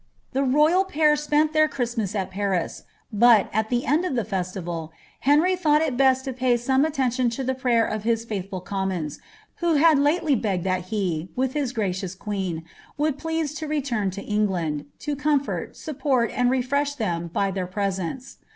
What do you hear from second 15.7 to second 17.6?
support, and re fresh them by